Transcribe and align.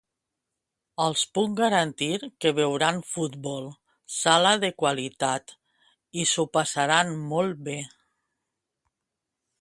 Els 1.03 1.25
puc 1.37 1.51
garantir 1.59 2.09
que 2.45 2.53
veuran 2.61 3.03
futbol 3.11 3.69
sala 4.15 4.55
de 4.65 4.73
qualitat 4.85 5.57
i 6.23 6.27
s'ho 6.33 6.47
passaran 6.59 7.17
molt 7.35 7.63
bé! 7.69 7.77